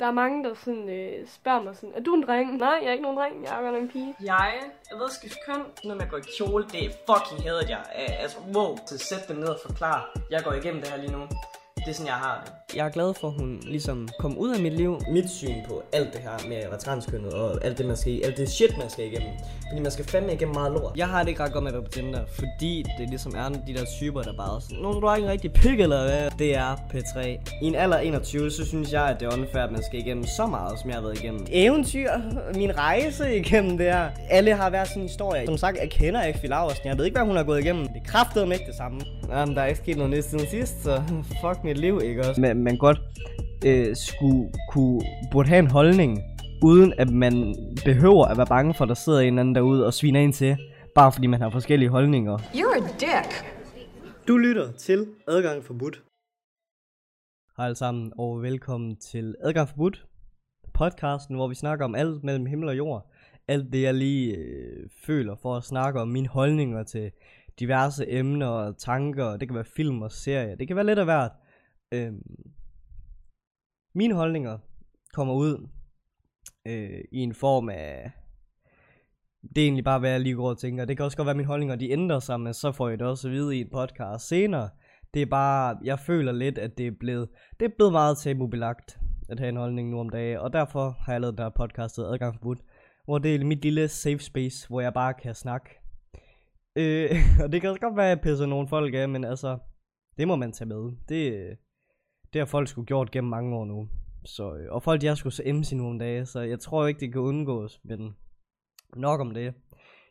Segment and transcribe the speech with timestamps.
[0.00, 2.56] Der er mange, der sådan, øh, spørger mig sådan, er du en dreng?
[2.56, 4.14] Nej, jeg er ikke nogen dreng, jeg er godt en pige.
[4.24, 4.54] Jeg
[4.90, 5.62] er ved at skifte køn.
[5.84, 7.82] når man går i kjole, det er fucking hader jeg.
[7.94, 8.76] Altså, wow.
[8.86, 10.16] Så sæt det ned og forklar.
[10.30, 11.22] Jeg går igennem det her lige nu.
[11.88, 12.76] Det er sådan, jeg har det.
[12.76, 15.00] Jeg er glad for, at hun ligesom kom ud af mit liv.
[15.12, 18.20] Mit syn på alt det her med at være transkønnet og alt det, man skal,
[18.24, 19.28] alt det shit, man skal igennem.
[19.68, 20.92] Fordi man skal fandme igennem meget lort.
[20.96, 23.48] Jeg har det ikke ret godt med at være på Tinder, fordi det ligesom er
[23.48, 26.02] de der typer, der bare er sådan, Nå, du har ikke en rigtig pik eller
[26.02, 26.30] hvad?
[26.38, 27.20] Det er P3.
[27.62, 29.98] I en alder af 21, så synes jeg, at det er unfair, at man skal
[29.98, 31.46] igennem så meget, som jeg har været igennem.
[31.50, 32.10] Eventyr,
[32.54, 34.10] min rejse igennem det her.
[34.30, 35.46] Alle har hver sin historie.
[35.46, 36.86] Som sagt, jeg kender ikke Phil Laversen.
[36.86, 37.88] Jeg ved ikke, hvad hun har gået igennem.
[37.88, 39.00] Det kræftede mig ikke det samme.
[39.30, 41.02] Jamen, der er ikke sket noget nyt siden sidst, så
[41.42, 42.40] fuck mit liv, ikke også?
[42.40, 42.98] Men man godt
[43.66, 45.00] øh, skulle kunne,
[45.32, 46.18] burde have en holdning,
[46.62, 49.86] uden at man behøver at være bange for, at der sidder en eller anden derude
[49.86, 50.56] og sviner ind til,
[50.94, 52.38] bare fordi man har forskellige holdninger.
[52.38, 53.58] You're a dick.
[54.28, 56.02] Du lytter til Adgang Forbudt.
[57.56, 60.06] Hej alle sammen, og velkommen til Adgang Forbudt,
[60.74, 63.10] podcasten, hvor vi snakker om alt mellem himmel og jord.
[63.48, 67.10] Alt det, jeg lige øh, føler for at snakke om mine holdninger til
[67.58, 69.36] diverse emner og tanker.
[69.36, 70.54] Det kan være film og serier.
[70.56, 71.30] Det kan være lidt af hvert.
[71.92, 72.22] Øhm,
[73.94, 74.58] mine holdninger
[75.12, 75.68] kommer ud
[76.66, 78.12] øh, i en form af...
[79.42, 80.84] Det er egentlig bare, hvad jeg lige går og tænker.
[80.84, 82.98] Det kan også godt være, at mine holdninger de ændrer sig, men så får jeg
[82.98, 84.70] det også at vide i en podcast senere.
[85.14, 87.28] Det er bare, jeg føler lidt, at det er blevet,
[87.60, 90.38] det er blevet meget tabubelagt at have en holdning nu om dagen.
[90.38, 92.60] Og derfor har jeg lavet der podcastet Adgang Forbudt,
[93.04, 95.70] hvor det er mit lille safe space, hvor jeg bare kan snakke.
[96.76, 97.10] Øh,
[97.42, 99.58] og det kan også godt være, at jeg pisser nogle folk af, men altså,
[100.18, 100.92] det må man tage med.
[101.08, 101.56] Det,
[102.32, 103.88] det har folk sgu gjort gennem mange år nu.
[104.24, 107.00] Så, øh, og folk de har sgu så MC nu dage, så jeg tror ikke,
[107.00, 108.16] det kan undgås, men
[108.96, 109.54] nok om det.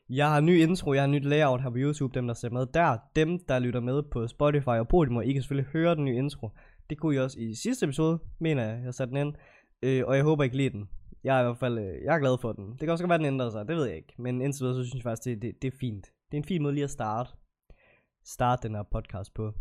[0.09, 2.33] Jeg har en ny intro, jeg har en nyt layout her på YouTube, dem der
[2.33, 2.97] ser med der.
[3.15, 6.49] Dem, der lytter med på Spotify og Podimo, I kan selvfølgelig høre den nye intro.
[6.89, 9.35] Det kunne I også i sidste episode, mener jeg, jeg satte den ind.
[9.83, 10.89] Øh, og jeg håber I kan lide den.
[11.23, 12.71] Jeg er i hvert fald øh, jeg er glad for den.
[12.71, 14.13] Det kan også godt være, den ændrer sig, det ved jeg ikke.
[14.17, 16.05] Men indtil videre, så synes jeg faktisk, det, det, det er fint.
[16.05, 17.29] Det er en fin måde lige at starte.
[18.25, 19.53] Starte den her podcast på.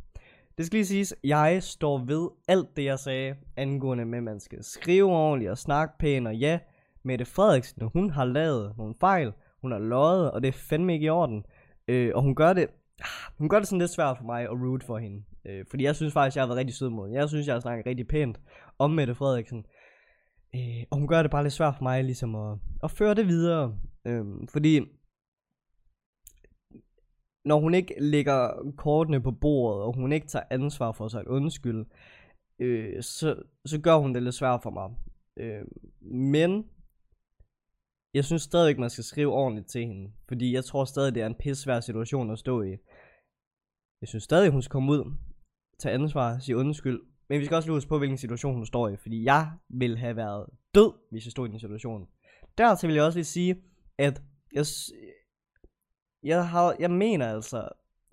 [0.58, 4.40] Det skal lige siges, jeg står ved alt det, jeg sagde angående med, at man
[4.40, 6.28] skal skrive ordentligt og snakke pænt.
[6.28, 6.58] Og ja,
[7.02, 9.32] Mette Frederiksen, hun har lavet nogle fejl.
[9.62, 11.46] Hun har løjet, og det er fandme ikke i orden.
[11.88, 12.68] Øh, og hun gør det
[13.38, 15.22] hun gør det sådan lidt svært for mig at root for hende.
[15.44, 17.20] Øh, fordi jeg synes faktisk, jeg har været rigtig sød mod hende.
[17.20, 18.40] Jeg synes, jeg har snakket rigtig pænt
[18.78, 19.66] om Mette Frederiksen.
[20.54, 23.26] Øh, og hun gør det bare lidt svært for mig ligesom at, at føre det
[23.26, 23.74] videre.
[24.04, 24.80] Øh, fordi
[27.46, 31.26] når hun ikke lægger kortene på bordet, og hun ikke tager ansvar for sig at
[31.26, 31.84] undskylde,
[32.58, 34.90] øh, så, så gør hun det lidt svært for mig.
[35.36, 35.64] Øh,
[36.12, 36.70] men
[38.14, 41.26] jeg synes stadig man skal skrive ordentligt til hende, fordi jeg tror stadig, det er
[41.26, 42.70] en pissvær situation at stå i.
[44.00, 45.14] Jeg synes stadig, hun skal komme ud,
[45.78, 48.96] tage ansvar, sige undskyld, men vi skal også huske på, hvilken situation hun står i,
[48.96, 52.08] fordi jeg ville have været død, hvis jeg stod i den situation.
[52.58, 53.62] Dertil vil jeg også lige sige,
[53.98, 54.66] at jeg,
[56.26, 57.68] jeg, har, jeg mener altså,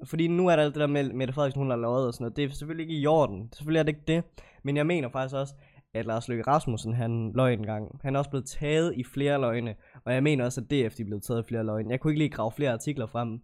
[0.06, 2.24] fordi nu er der alt det der med Mette Frederiksen, hun har lavet og sådan
[2.24, 4.24] noget, det er selvfølgelig ikke i orden, selvfølgelig er det ikke det,
[4.64, 5.56] men jeg mener faktisk også,
[5.94, 8.00] at Lars Løkke Rasmussen, han løg en gang.
[8.04, 9.76] Han er også blevet taget i flere løgne,
[10.06, 11.92] og jeg mener også, at DF de er blevet taget i flere løgne.
[11.92, 13.42] Jeg kunne ikke lige grave flere artikler frem,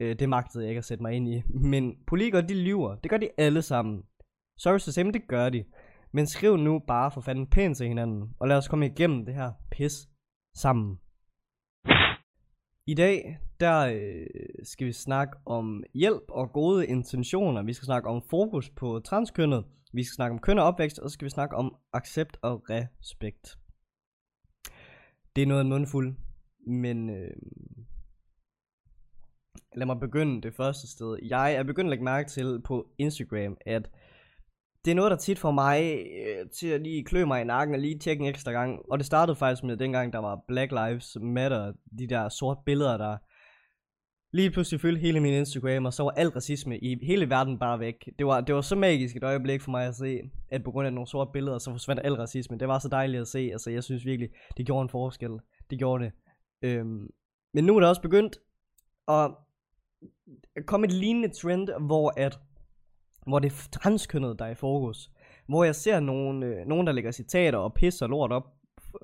[0.00, 1.42] øh, det magtede jeg ikke at sætte mig ind i.
[1.48, 2.96] Men politikere, de lyver.
[2.96, 4.02] Det gør de alle sammen.
[4.58, 5.64] Sorry så say, det gør de.
[6.12, 9.34] Men skriv nu bare for fanden pænt til hinanden, og lad os komme igennem det
[9.34, 9.92] her pis
[10.54, 10.98] sammen.
[12.88, 14.26] I dag, der øh,
[14.62, 17.62] skal vi snakke om hjælp og gode intentioner.
[17.62, 19.64] Vi skal snakke om fokus på transkønnet.
[19.92, 22.64] Vi skal snakke om køn og opvækst, og så skal vi snakke om accept og
[22.70, 23.58] respekt.
[25.36, 26.16] Det er noget af en mundfuld,
[26.66, 27.30] men øh,
[29.76, 31.18] lad mig begynde det første sted.
[31.22, 33.90] Jeg er begyndt at lægge mærke til på Instagram, at
[34.84, 37.74] det er noget, der tit får mig øh, til at lige klø mig i nakken
[37.74, 38.78] og lige tjekke en ekstra gang.
[38.90, 42.96] Og det startede faktisk med dengang, der var Black Lives Matter, de der sorte billeder,
[42.96, 43.16] der
[44.32, 47.80] lige pludselig fyldte hele min Instagram, og så var al racisme i hele verden bare
[47.80, 47.94] væk.
[48.18, 50.86] Det var, det var så magisk et øjeblik for mig at se, at på grund
[50.86, 52.58] af nogle sorte billeder, så forsvandt al racisme.
[52.58, 55.30] Det var så dejligt at se, altså jeg synes virkelig, det gjorde en forskel.
[55.70, 56.12] Det gjorde det.
[56.62, 57.08] Øhm,
[57.54, 58.36] men nu er det også begyndt
[59.08, 59.30] at
[60.66, 62.38] komme et lignende trend, hvor at
[63.28, 65.10] hvor det er transkønnet, der er i fokus.
[65.46, 68.46] Hvor jeg ser nogen, øh, nogen der lægger citater og pisser lort op,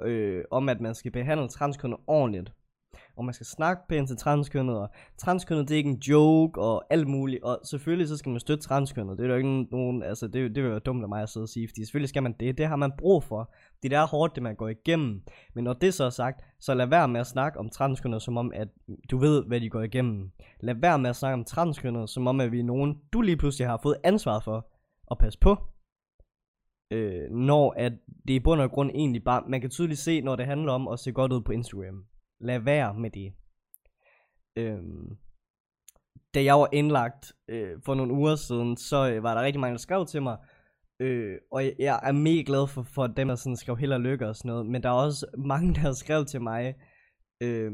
[0.03, 2.53] øh, om at man skal behandle transkønnet ordentligt.
[3.17, 6.85] Og man skal snakke pænt til transkønnet, og transkønnet det er ikke en joke, og
[6.91, 7.43] alt muligt.
[7.43, 9.19] Og selvfølgelig så skal man støtte transkønnet.
[9.19, 11.45] Det er jo ikke nogen, altså det, det vil være dumt af mig at sidde
[11.45, 12.59] og sige, fordi selvfølgelig skal man det.
[12.59, 13.53] Det har man brug for.
[13.83, 15.23] Det er hårdt, det man går igennem.
[15.55, 18.37] Men når det så er sagt, så lad være med at snakke om transkønnet, som
[18.37, 18.69] om, at
[19.11, 20.31] du ved, hvad de går igennem.
[20.61, 23.37] Lad være med at snakke om transkønnet, som om, at vi er nogen, du lige
[23.37, 24.67] pludselig har fået ansvar for
[25.11, 25.57] at passe på.
[26.91, 27.93] øh, når at
[28.29, 30.89] det i bund og grund egentlig bare, man kan tydeligt se, når det handler om
[30.89, 32.05] at se godt ud på Instagram.
[32.41, 33.33] Lad være med det.
[34.57, 35.17] Øhm,
[36.35, 39.73] da jeg var indlagt øh, for nogle uger siden, så øh, var der rigtig mange,
[39.73, 40.37] der skrev til mig,
[41.01, 44.01] øh, og jeg, jeg er mega glad for, for dem, der sådan skrev held og
[44.01, 46.75] lykke og sådan noget, men der er også mange, der skrev til mig,
[47.41, 47.73] øh,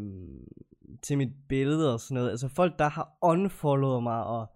[1.02, 4.46] til mit billede og sådan noget, altså folk, der har unfollowet mig, og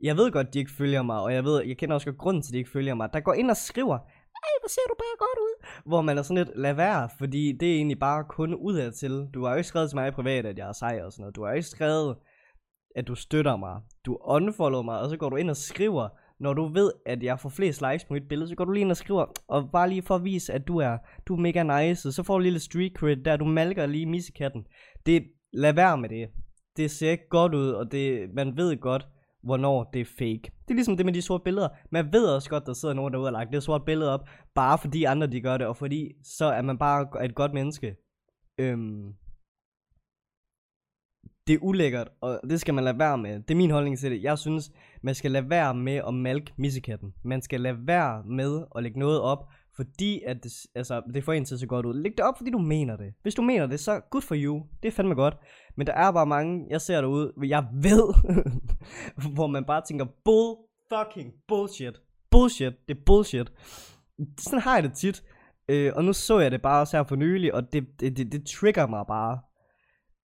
[0.00, 2.42] jeg ved godt, de ikke følger mig, og jeg ved, jeg kender også godt grunden
[2.42, 3.98] til, at de ikke følger mig, der går ind og skriver,
[4.46, 5.54] ej, hvor ser du bare godt ud,
[5.90, 9.28] hvor man er sådan lidt, lad være, fordi det er egentlig bare kun udad til,
[9.34, 11.36] du har jo ikke skrevet til mig privat, at jeg er sej og sådan noget,
[11.36, 12.16] du har jo ikke skrevet,
[12.96, 16.08] at du støtter mig, du unfollower mig, og så går du ind og skriver,
[16.40, 18.80] når du ved, at jeg får flest likes på mit billede, så går du lige
[18.80, 21.62] ind og skriver, og bare lige for at vise, at du er, du er mega
[21.62, 24.66] nice, så får du lille street cred der, du malker lige missekatten.
[25.06, 25.22] Det,
[25.52, 26.28] lad være med det.
[26.76, 29.08] Det ser ikke godt ud, og det, man ved godt,
[29.42, 30.42] hvornår det er fake.
[30.42, 31.68] Det er ligesom det med de sorte billeder.
[31.90, 34.78] Man ved også godt, der sidder nogen derude og lagt det sorte billede op, bare
[34.78, 37.96] fordi andre de gør det, og fordi så er man bare et godt menneske.
[38.58, 39.14] Øhm,
[41.46, 43.40] det er ulækkert, og det skal man lade være med.
[43.40, 44.22] Det er min holdning til det.
[44.22, 44.72] Jeg synes,
[45.02, 47.14] man skal lade være med at malke missekatten.
[47.24, 51.32] Man skal lade være med at lægge noget op, fordi at det, altså, det får
[51.32, 51.94] en til at se godt ud.
[51.94, 53.14] Læg det op, fordi du mener det.
[53.22, 54.66] Hvis du mener det, så good for you.
[54.82, 55.36] Det er fandme godt.
[55.76, 58.14] Men der er bare mange, jeg ser derude, jeg ved,
[59.34, 60.56] hvor man bare tænker, bull
[60.92, 62.00] fucking bullshit.
[62.30, 63.52] Bullshit, det er bullshit.
[64.38, 65.22] Sådan har jeg det tit.
[65.68, 68.32] Øh, og nu så jeg det bare også her for nylig, og det, det, det,
[68.32, 69.38] det trigger mig bare.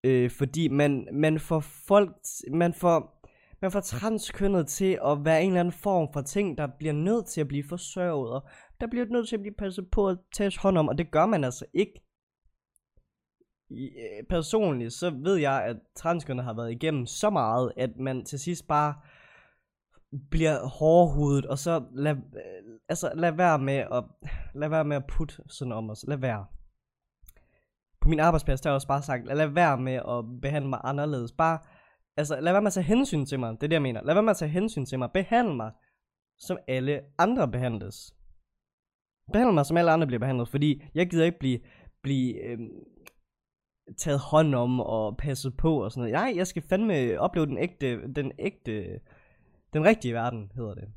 [0.04, 2.16] Øh, fordi man, man får folk,
[2.54, 3.22] man får,
[3.62, 7.26] man får transkønnet til at være en eller anden form for ting, der bliver nødt
[7.26, 8.48] til at blive forsørget, og
[8.82, 11.26] der bliver nødt til at blive passet på at tage hånd om, og det gør
[11.26, 12.02] man altså ikke.
[13.72, 18.40] Øh, personligt, så ved jeg, at transkønnet har været igennem så meget, at man til
[18.40, 18.94] sidst bare
[20.32, 24.04] bliver hårdhudet, og så lad, øh, altså, lad være med at,
[24.56, 26.06] lad være med at putte sådan om os.
[26.08, 26.46] Lad være
[28.06, 30.80] på min arbejdsplads, der har jeg også bare sagt, lad være med at behandle mig
[30.84, 31.32] anderledes.
[31.32, 31.60] Bare,
[32.18, 33.52] altså, lad være med at tage hensyn til mig.
[33.52, 34.04] Det er det, jeg mener.
[34.04, 35.12] Lad være med at tage hensyn til mig.
[35.14, 35.72] Behandle mig,
[36.38, 38.14] som alle andre behandles.
[39.34, 40.48] Behandle mig, som alle andre bliver behandlet.
[40.48, 41.60] Fordi jeg gider ikke blive,
[42.04, 42.60] blive øh,
[43.98, 46.14] taget hånd om og passet på og sådan noget.
[46.14, 49.00] Nej, jeg skal fandme opleve den ægte, den ægte,
[49.74, 50.88] den rigtige verden, hedder det.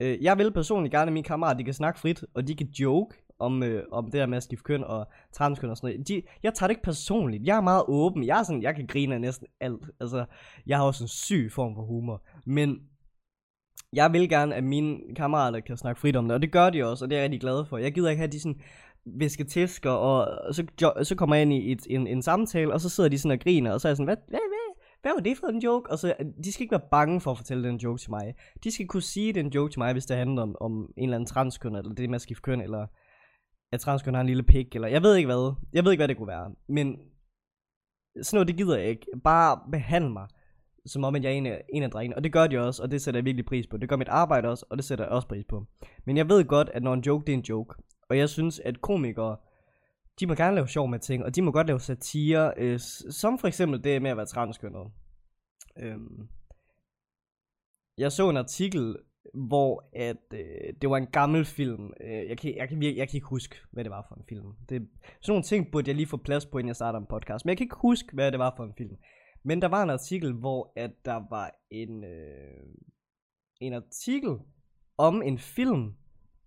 [0.00, 2.66] Øh, jeg vil personligt gerne, at mine kammerater, de kan snakke frit, og de kan
[2.66, 6.08] joke, om, øh, om det der med at skifte køn og transkøn og sådan noget.
[6.08, 7.46] De, jeg tager det ikke personligt.
[7.46, 8.24] Jeg er meget åben.
[8.24, 9.90] Jeg er sådan, jeg kan grine af næsten alt.
[10.00, 10.24] Altså,
[10.66, 12.22] jeg har også en syg form for humor.
[12.46, 12.78] Men
[13.92, 16.84] jeg vil gerne, at mine kammerater kan snakke frit om det, og det gør de
[16.84, 17.78] også, og det er jeg rigtig glad for.
[17.78, 18.60] Jeg gider ikke have de sådan
[19.04, 20.66] viske visketisker, og så,
[21.02, 23.40] så kommer jeg ind i et, en, en samtale, og så sidder de sådan og
[23.40, 24.62] griner, og så er jeg sådan, hvad, hvad, hvad,
[25.02, 25.90] hvad var det for en joke?
[25.90, 26.14] Og så,
[26.44, 28.34] de skal ikke være bange for at fortælle den joke til mig.
[28.64, 31.16] De skal kunne sige den joke til mig, hvis det handler om, om en eller
[31.16, 32.86] anden transkøn, eller det med at skifte køn, eller
[33.72, 35.54] at transkøn har en lille pik, eller jeg ved ikke hvad.
[35.72, 36.54] Jeg ved ikke, hvad det kunne være.
[36.68, 36.96] Men
[38.22, 39.06] sådan noget, det gider jeg ikke.
[39.24, 40.26] Bare behandle mig,
[40.86, 42.16] som om at jeg er en af, en af drengene.
[42.16, 43.76] Og det gør de også, og det sætter jeg virkelig pris på.
[43.76, 45.66] Det gør mit arbejde også, og det sætter jeg også pris på.
[46.06, 47.74] Men jeg ved godt, at når en joke, det er en joke.
[48.12, 49.36] Og jeg synes, at komikere,
[50.20, 52.78] de må gerne lave sjov med ting, og de må godt lave satire, øh,
[53.10, 54.92] som for eksempel det med at være transkønnet.
[55.78, 56.28] Øhm,
[57.98, 58.96] jeg så en artikel
[59.34, 61.92] hvor at øh, det var en gammel film.
[62.00, 64.24] Øh, jeg, kan, jeg, kan, jeg, jeg kan ikke huske, hvad det var for en
[64.28, 64.52] film.
[64.68, 64.88] Det,
[65.20, 67.44] sådan nogle ting burde jeg lige få plads på, inden jeg starter en podcast.
[67.44, 68.96] Men jeg kan ikke huske, hvad det var for en film.
[69.44, 72.66] Men der var en artikel, hvor at der var en, øh,
[73.60, 74.38] en artikel
[74.98, 75.94] om en film,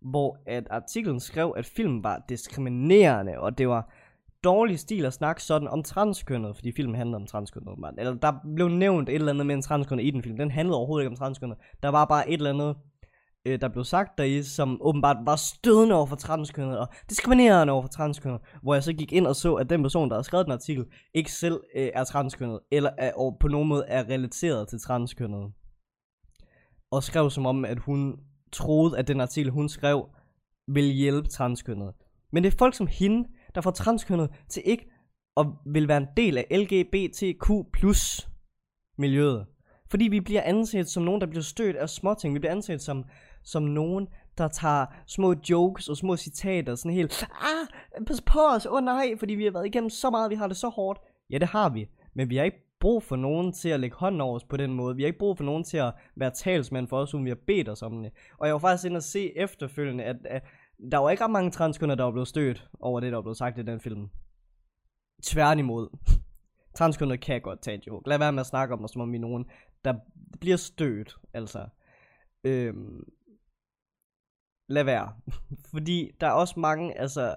[0.09, 3.93] hvor at artiklen skrev, at filmen var diskriminerende, og det var
[4.43, 7.79] dårlig stil at snakke sådan om transkønnet, fordi filmen handler om transkønnet.
[7.79, 7.99] Man.
[7.99, 10.37] Eller der blev nævnt et eller andet med en transkønnet i den film.
[10.37, 11.57] Den handlede overhovedet ikke om transkønnet.
[11.83, 12.75] Der var bare et eller andet,
[13.45, 17.81] øh, der blev sagt deri, som åbenbart var stødende over for transkønnet, og diskriminerende over
[17.81, 18.41] for transkønnet.
[18.63, 20.85] Hvor jeg så gik ind og så, at den person, der har skrevet den artikel,
[21.13, 25.51] ikke selv øh, er transkønnet, eller er, og på nogen måde er relateret til transkønnet.
[26.91, 28.19] Og skrev som om, at hun
[28.55, 30.09] troede, at den artikel, hun skrev,
[30.67, 31.93] ville hjælpe transkønnet.
[32.31, 34.89] Men det er folk som hende, der får transkønnet til ikke
[35.37, 38.29] at vil være en del af LGBTQ plus
[38.97, 39.45] miljøet.
[39.89, 42.33] Fordi vi bliver anset som nogen, der bliver stødt af småting.
[42.33, 43.03] Vi bliver anset som,
[43.43, 44.07] som nogen,
[44.37, 48.83] der tager små jokes og små citater sådan helt, ah, pas på os, åh oh,
[48.83, 50.99] nej, fordi vi har været igennem så meget, vi har det så hårdt.
[51.29, 54.21] Ja, det har vi, men vi har ikke brug for nogen til at lægge hånden
[54.21, 54.95] over os på den måde.
[54.95, 57.39] Vi har ikke brug for nogen til at være talsmand for os, uden vi har
[57.47, 58.11] bedt os om det.
[58.37, 60.43] Og jeg var faktisk inde og se efterfølgende, at, at
[60.91, 63.37] der var ikke ret mange transkønner, der var blevet stødt over det, der var blevet
[63.37, 64.09] sagt i den film.
[65.23, 65.97] Tværtimod.
[66.77, 68.09] transkønner kan godt tage en joke.
[68.09, 69.45] Lad være med at snakke om os, som om vi er nogen,
[69.85, 69.93] der
[70.41, 71.67] bliver stødt, altså.
[72.43, 73.03] Øhm,
[74.69, 75.13] lad være.
[75.73, 77.35] Fordi der er også mange, altså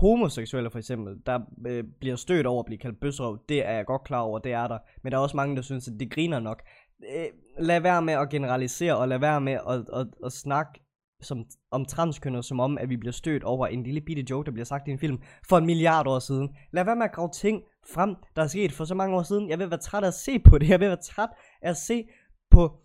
[0.00, 3.86] homoseksuelle for eksempel, der øh, bliver stødt over at blive kaldt bøsserøv, Det er jeg
[3.86, 4.78] godt klar over, det er der.
[5.02, 6.62] Men der er også mange, der synes, at det griner nok.
[7.16, 7.26] Øh,
[7.58, 10.80] lad være med at generalisere, og lad være med at, at, at, at snakke
[11.20, 14.52] som, om transkønnet, som om, at vi bliver stødt over en lille bitte joke, der
[14.52, 16.48] bliver sagt i en film for en milliard år siden.
[16.72, 17.62] Lad være med at grave ting
[17.94, 19.48] frem, der er sket for så mange år siden.
[19.48, 20.68] Jeg vil være træt af at se på det.
[20.68, 21.28] Jeg vil være træt
[21.62, 22.04] af at se
[22.50, 22.80] på,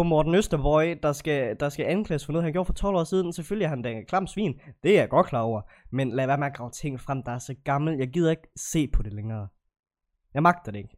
[0.00, 3.04] på Morten Østerborg, der skal, der skal anklages for noget, han gjorde for 12 år
[3.04, 3.32] siden.
[3.32, 4.60] Selvfølgelig er han da en klam svin.
[4.82, 5.60] Det er jeg godt klar over.
[5.90, 7.98] Men lad være med at grave ting frem, der er så gammel.
[7.98, 9.48] Jeg gider ikke se på det længere.
[10.34, 10.96] Jeg magter det ikke.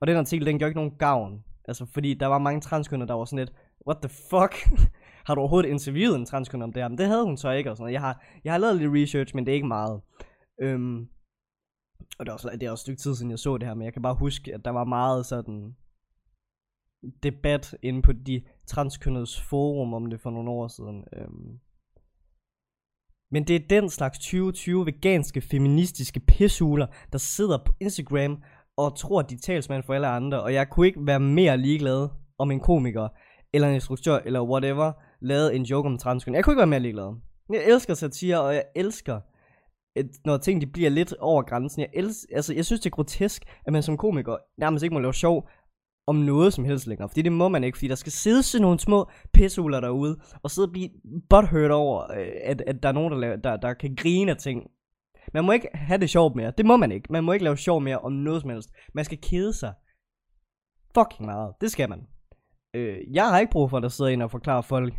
[0.00, 1.44] Og den artikel, den gjorde ikke nogen gavn.
[1.64, 3.52] Altså, fordi der var mange transkønner, der var sådan lidt,
[3.86, 4.80] what the fuck?
[5.26, 6.88] har du overhovedet interviewet en transkønner om det her?
[6.88, 7.92] Men det havde hun så ikke og sådan noget.
[7.92, 10.00] Jeg har, jeg har lavet lidt research, men det er ikke meget.
[10.60, 11.08] Øhm,
[12.18, 13.74] og det er, også, det er også et stykke tid siden, jeg så det her,
[13.74, 15.76] men jeg kan bare huske, at der var meget sådan
[17.22, 21.04] debat inde på de transkønnedes forum om det for nogle år siden.
[21.16, 21.58] Øhm.
[23.30, 28.42] Men det er den slags 2020 veganske, feministiske pissuler, der sidder på Instagram
[28.76, 30.42] og tror, at de talsmand for alle andre.
[30.42, 33.08] Og jeg kunne ikke være mere ligeglad om en komiker,
[33.52, 36.34] eller en instruktør, eller whatever, lavede en joke om transkøn.
[36.34, 37.14] Jeg kunne ikke være mere ligeglad.
[37.52, 39.20] Jeg elsker satire, og jeg elsker,
[39.96, 41.80] et, når ting de bliver lidt over grænsen.
[41.80, 45.00] Jeg, els, altså, jeg synes, det er grotesk, at man som komiker nærmest ikke må
[45.00, 45.48] lave sjov
[46.06, 47.08] om noget som helst længere.
[47.08, 50.50] Fordi det må man ikke, fordi der skal sidde sådan nogle små pissuler derude, og
[50.50, 50.90] sidde og blive
[51.30, 54.36] butthurt over, øh, at, at der er nogen, der, laver, der, der kan grine af
[54.36, 54.70] ting.
[55.34, 56.52] Man må ikke have det sjovt mere.
[56.58, 57.12] Det må man ikke.
[57.12, 58.70] Man må ikke lave sjov mere om noget som helst.
[58.94, 59.72] Man skal kede sig.
[60.94, 61.54] Fucking meget.
[61.60, 62.06] Det skal man.
[62.74, 64.94] Øh, jeg har ikke brug for, at der sidder en og forklarer folk,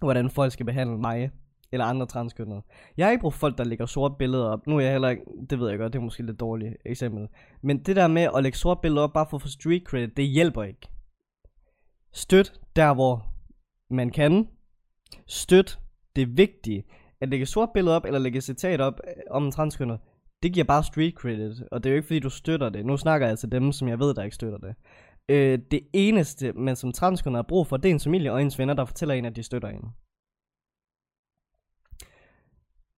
[0.00, 1.30] hvordan folk skal behandle mig
[1.72, 2.62] eller andre transkønnede.
[2.96, 4.66] Jeg har ikke brug for folk, der lægger sorte billeder op.
[4.66, 7.28] Nu er jeg heller ikke, det ved jeg godt, det er måske lidt dårligt eksempel.
[7.62, 10.16] Men det der med at lægge sorte billeder op bare for at få street credit,
[10.16, 10.88] det hjælper ikke.
[12.12, 13.26] Støt der, hvor
[13.90, 14.48] man kan.
[15.26, 15.78] Støt
[16.16, 16.84] det vigtige.
[17.20, 19.98] At lægge sort billeder op, eller lægge citat op øh, om en transkønnet,
[20.42, 21.62] det giver bare street credit.
[21.70, 22.86] Og det er jo ikke fordi, du støtter det.
[22.86, 24.74] Nu snakker jeg til dem, som jeg ved, der ikke støtter det.
[25.28, 28.58] Øh, det eneste, man som transkønnet har brug for, det er en familie og ens
[28.58, 29.84] venner, der fortæller en, at de støtter en.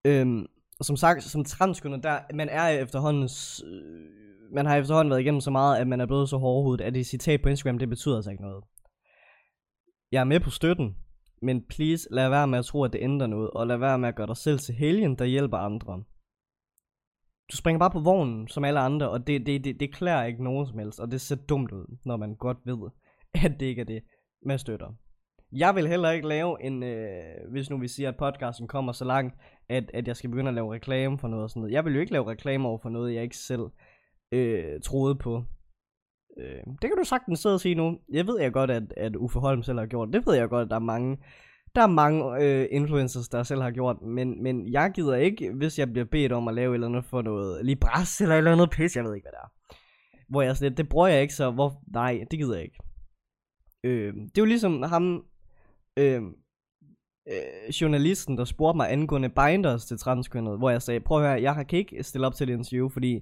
[0.04, 0.46] Øhm,
[0.80, 3.28] som sagt, som transkønnet, der, man er efterhånden,
[3.66, 6.94] øh, man har efterhånden været igennem så meget, at man er blevet så hårdhudet, at
[6.94, 8.64] det citat på Instagram, det betyder altså ikke noget.
[10.12, 10.96] Jeg er med på støtten,
[11.42, 14.08] men please, lad være med at tro, at det ændrer noget, og lad være med
[14.08, 16.02] at gøre dig selv til helgen, der hjælper andre.
[17.52, 20.44] Du springer bare på vognen, som alle andre, og det, det, det, det klæder ikke
[20.44, 22.90] nogen som helst, og det ser dumt ud, når man godt ved,
[23.44, 24.02] at det ikke er det,
[24.46, 24.94] man støtter.
[25.52, 29.04] Jeg vil heller ikke lave en, øh, hvis nu vi siger, at podcasten kommer så
[29.04, 29.34] langt,
[29.68, 31.72] at, at jeg skal begynde at lave reklame for noget og sådan noget.
[31.72, 33.62] Jeg vil jo ikke lave reklame over for noget, jeg ikke selv
[34.32, 35.44] øh, troede på.
[36.38, 37.98] Øh, det kan du sagtens sidde og sige nu.
[38.12, 40.08] Jeg ved jeg godt, at, at Uffe Holm selv har gjort.
[40.12, 41.18] Det ved jeg godt, at der er mange,
[41.74, 44.02] der er mange øh, influencers, der selv har gjort.
[44.02, 47.04] Men, men jeg gider ikke, hvis jeg bliver bedt om at lave et eller andet
[47.04, 48.96] for noget Libras eller et eller andet pis.
[48.96, 49.76] Jeg ved ikke, hvad det er.
[50.28, 52.78] Hvor jeg sådan det bruger jeg ikke, så hvor, nej, det gider jeg ikke.
[53.84, 55.24] Øh, det er jo ligesom ham,
[55.98, 56.22] øh,
[57.28, 61.42] øh, journalisten, der spurgte mig angående binders til transkønnet, hvor jeg sagde, prøv at høre,
[61.42, 63.20] jeg kan ikke stille op til det interview, fordi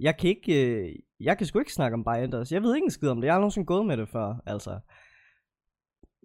[0.00, 2.52] jeg kan ikke, øh, jeg kan sgu ikke snakke om binders.
[2.52, 3.26] Jeg ved ikke en skid om det.
[3.26, 4.78] Jeg har nogensinde gået med det før, altså.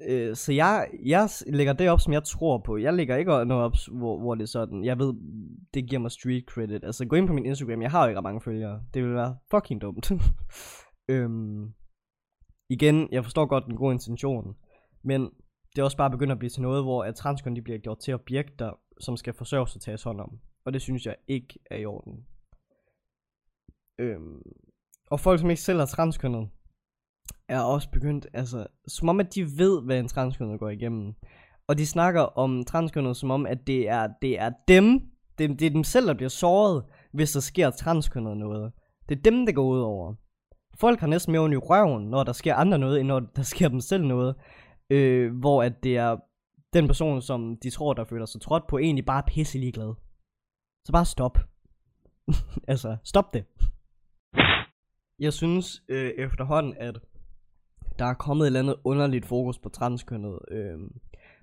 [0.08, 2.78] Øh, så jeg, jeg lægger det op, som jeg tror på.
[2.78, 5.14] Jeg lægger ikke noget op, hvor, hvor det er sådan, jeg ved,
[5.74, 6.84] det giver mig street credit.
[6.84, 8.82] Altså, gå ind på min Instagram, jeg har jo ikke mange følgere.
[8.94, 10.12] Det vil være fucking dumt.
[11.12, 11.74] øhm,
[12.70, 14.56] igen, jeg forstår godt den gode intention,
[15.04, 15.30] men
[15.80, 18.00] det er også bare begyndt at blive til noget, hvor at transkøn de bliver gjort
[18.00, 20.40] til objekter, som skal forsørges og tages hånd om.
[20.66, 22.26] Og det synes jeg ikke er i orden.
[24.00, 24.42] Øhm,
[25.08, 26.50] og folk, som ikke selv er transkønnet,
[27.48, 31.14] er også begyndt, altså, som om at de ved, hvad en transkønnet går igennem.
[31.68, 35.00] Og de snakker om transkønnet som om, at det er, det er dem,
[35.38, 38.72] det, det er dem selv, der bliver såret, hvis der sker transkønnet noget.
[39.10, 40.16] Det er dem, det går ud over.
[40.80, 43.68] Folk har næsten mere i røven, når der sker andre noget, end når der sker
[43.68, 44.36] dem selv noget
[44.90, 46.18] øh, hvor at det er
[46.74, 49.94] den person, som de tror, der føler sig trådt på, egentlig bare pisse ligeglad.
[50.86, 51.38] Så bare stop.
[52.68, 53.46] altså, stop det.
[55.20, 57.00] Jeg synes øh, efterhånden, at
[58.00, 60.40] der er kommet et eller andet underligt fokus på transkønnet.
[60.52, 60.80] Øh,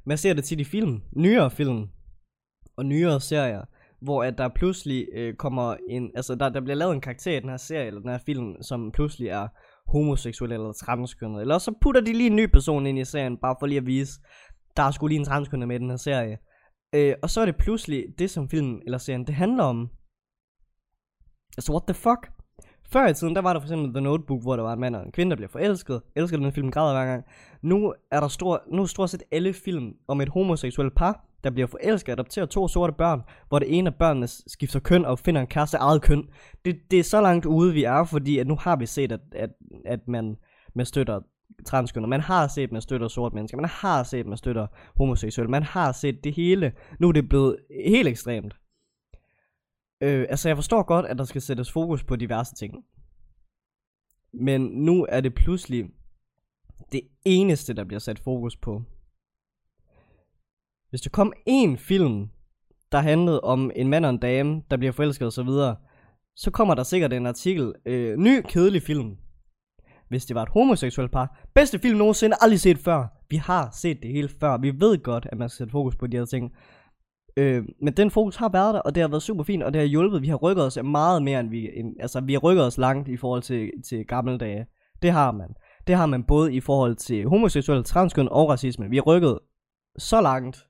[0.05, 1.89] man ser det tit i film, nyere film
[2.77, 3.65] og nyere serier,
[4.01, 7.41] hvor at der pludselig øh, kommer en, altså der, der bliver lavet en karakter i
[7.41, 9.49] den her serie, eller den her film, som pludselig er
[9.89, 11.41] homoseksuel eller transkønnet.
[11.41, 13.87] Eller så putter de lige en ny person ind i serien, bare for lige at
[13.87, 14.21] vise,
[14.77, 16.39] der er sgu lige en transkønnet med i den her serie.
[16.95, 19.89] Øh, og så er det pludselig det, som filmen eller serien, det handler om.
[21.59, 22.33] Altså, what the fuck?
[22.93, 24.97] Før i tiden, der var der for eksempel The Notebook, hvor der var en mand
[24.97, 26.03] og en kvinde, der bliver forelsket.
[26.17, 27.25] Elsker den film græder hver gang.
[27.63, 31.51] Nu er der stor, nu er stort set alle film om et homoseksuelt par, der
[31.51, 35.19] bliver forelsket og adopterer to sorte børn, hvor det ene af børnene skifter køn og
[35.19, 36.29] finder en kæreste eget køn.
[36.65, 39.21] Det, det er så langt ude, vi er, fordi at nu har vi set, at,
[39.33, 39.51] at,
[39.85, 40.37] at man,
[40.75, 41.21] man støtter
[41.67, 42.09] transkønner.
[42.09, 43.59] Man har set, at man støtter sorte mennesker.
[43.59, 44.67] Man har set, at man støtter
[44.97, 45.51] homoseksuelle.
[45.51, 46.73] Man har set det hele.
[47.01, 48.57] Nu er det blevet helt ekstremt.
[50.01, 52.85] Øh, altså, jeg forstår godt, at der skal sættes fokus på diverse ting.
[54.33, 55.91] Men nu er det pludselig
[56.93, 58.83] det eneste, der bliver sat fokus på.
[60.97, 62.29] Hvis der kom en film,
[62.93, 65.75] der handlede om en mand og en dame, der bliver forelsket osv., så,
[66.37, 69.17] så kommer der sikkert en artikel, øh, ny kedelig film.
[70.09, 73.07] Hvis det var et homoseksuelt par, bedste film nogensinde, aldrig set før.
[73.31, 74.59] Vi har set det hele før.
[74.59, 76.53] Vi ved godt, at man skal sætte fokus på de her ting.
[77.37, 79.81] Øh, men den fokus har været der, og det har været super fint, og det
[79.81, 80.23] har hjulpet.
[80.23, 81.71] Vi har rykket os meget mere, end vi...
[81.75, 84.67] End, altså, vi har rykket os langt i forhold til, til gamle dage.
[85.03, 85.49] Det har man.
[85.87, 88.91] Det har man både i forhold til homoseksuelle, transkøn og racisme.
[88.91, 89.39] Vi har rykket
[89.99, 90.67] så langt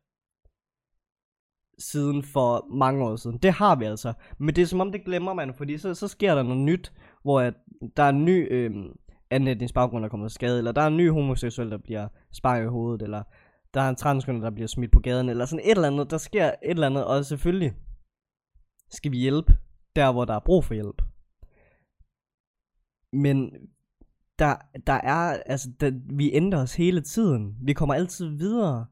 [1.78, 3.38] siden for mange år siden.
[3.38, 4.12] Det har vi altså.
[4.38, 6.92] Men det er som om, det glemmer man, fordi så, så sker der noget nyt,
[7.23, 7.54] hvor at
[7.97, 8.71] der er en ny øh,
[9.30, 12.64] anden baggrund, der kommer til skade, eller der er en ny homoseksuel, der bliver sparket
[12.64, 13.23] i hovedet, eller
[13.75, 16.18] der er en transkønner, der bliver smidt på gaden, eller sådan et eller andet, der
[16.18, 17.73] sker et eller andet, og selvfølgelig
[18.90, 19.56] skal vi hjælpe
[19.97, 21.02] der, hvor der er brug for hjælp.
[23.12, 23.50] Men
[24.38, 24.56] der,
[24.87, 27.56] der er, altså, der, vi ændrer os hele tiden.
[27.62, 28.87] Vi kommer altid videre.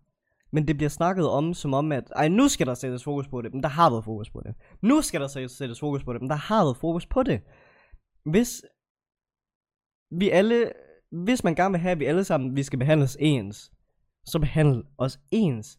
[0.54, 3.42] Men det bliver snakket om, som om, at ej, nu skal der sættes fokus på
[3.42, 4.54] det, men der har været fokus på det.
[4.82, 7.40] Nu skal der sættes fokus på det, men der har været fokus på det.
[8.24, 8.62] Hvis
[10.10, 10.72] vi alle,
[11.10, 13.72] hvis man gerne vil have, at vi alle sammen, vi skal behandles ens,
[14.24, 15.78] så behandle os ens.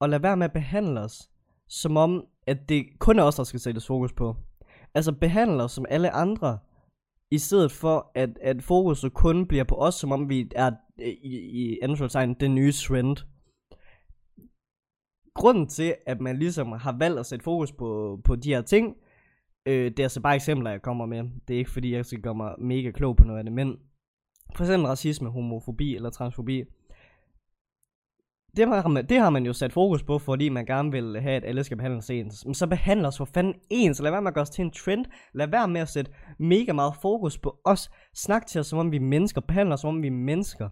[0.00, 1.30] Og lad være med at behandle os,
[1.68, 4.36] som om, at det kun er os, der skal sættes fokus på.
[4.94, 6.58] Altså behandle os som alle andre,
[7.30, 11.10] i stedet for, at, at fokuset kun bliver på os, som om vi er i,
[11.28, 13.16] i i den nye trend.
[15.38, 18.96] Grunden til, at man ligesom har valgt at sætte fokus på, på de her ting,
[19.66, 21.24] øh, det er altså bare eksempler, jeg kommer med.
[21.48, 23.76] Det er ikke fordi, jeg skal gøre mig mega klog på noget af det, men
[24.56, 26.64] for eksempel racisme, homofobi eller transfobi,
[28.56, 31.36] det har, man, det har man jo sat fokus på, fordi man gerne vil have,
[31.36, 32.44] at alle skal behandles ens.
[32.44, 34.00] Men så behandler os for fanden ens.
[34.00, 35.04] Lad være med at gøre os til en trend.
[35.34, 37.90] Lad være med at sætte mega meget fokus på os.
[38.14, 39.40] Snak til os, som om vi er mennesker.
[39.40, 40.68] Behandle os, som om vi er mennesker.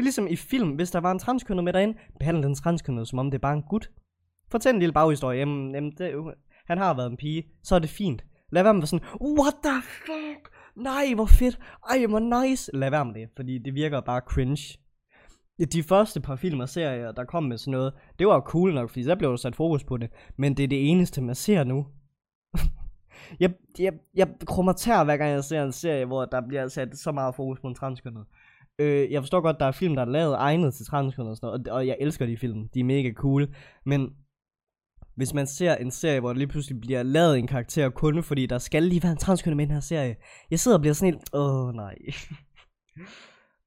[0.00, 0.70] Det er ligesom i film.
[0.70, 3.54] Hvis der var en transkønnet med derinde, behandle den transkønnet, som om det er bare
[3.54, 3.90] en gut.
[4.50, 5.38] Fortæl en lille baghistorie.
[5.38, 6.34] Jamen, jamen det,
[6.66, 7.44] han har været en pige.
[7.62, 8.24] Så er det fint.
[8.52, 10.54] Lad være med at sådan, what the fuck?
[10.76, 11.58] Nej, hvor fedt.
[11.90, 12.70] Ej, hvor nice.
[12.74, 14.78] Lad være med det, fordi det virker bare cringe
[15.72, 18.90] de første par film og serier, der kom med sådan noget, det var cool nok,
[18.90, 20.10] fordi så blev der sat fokus på det.
[20.36, 21.86] Men det er det eneste, man ser nu.
[23.40, 26.98] jeg, jeg, jeg krummer tær, hver gang jeg ser en serie, hvor der bliver sat
[26.98, 28.24] så meget fokus på en transkønnet.
[28.80, 31.46] Øh, jeg forstår godt, der er film, der er lavet egnet til transkønnet og sådan
[31.46, 32.68] noget, og, og jeg elsker de film.
[32.68, 33.54] De er mega cool.
[33.86, 34.10] Men
[35.16, 38.46] hvis man ser en serie, hvor der lige pludselig bliver lavet en karakter kun, fordi
[38.46, 40.16] der skal lige være en transkønnet med i den her serie.
[40.50, 41.94] Jeg sidder og bliver sådan helt, åh oh, nej.